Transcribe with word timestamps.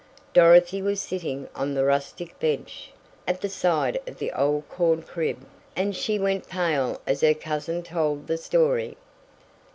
Dorothy 0.33 0.81
was 0.81 0.99
sitting 0.99 1.47
on 1.53 1.75
the 1.75 1.83
rustic 1.85 2.39
bench, 2.39 2.89
at 3.27 3.39
the 3.39 3.49
side 3.49 4.01
of 4.07 4.17
the 4.17 4.31
old 4.31 4.67
corn 4.67 5.03
crib, 5.03 5.45
and 5.75 5.95
she 5.95 6.17
went 6.17 6.49
pale 6.49 6.99
as 7.05 7.21
her 7.21 7.35
cousin 7.35 7.83
told 7.83 8.25
the 8.25 8.39
story. 8.39 8.97